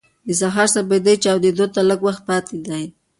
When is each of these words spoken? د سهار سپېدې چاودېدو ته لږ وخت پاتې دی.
د 0.27 0.29
سهار 0.39 0.67
سپېدې 0.75 1.13
چاودېدو 1.23 1.65
ته 1.73 1.81
لږ 1.89 1.99
وخت 2.07 2.21
پاتې 2.29 2.57
دی. 2.67 2.83